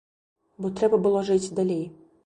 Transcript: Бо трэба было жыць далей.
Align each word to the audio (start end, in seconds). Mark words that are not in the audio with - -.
Бо 0.65 0.71
трэба 0.79 1.01
было 1.05 1.23
жыць 1.29 1.53
далей. 1.61 1.83